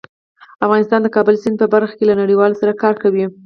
افغانستان 0.65 0.99
د 1.03 1.07
کابل 1.15 1.35
سیند 1.41 1.57
په 1.61 1.67
برخه 1.73 1.93
کې 1.97 2.05
له 2.09 2.15
نړیوالو 2.21 2.59
سره 2.61 2.79
کار 2.83 2.95
کوي. 3.03 3.25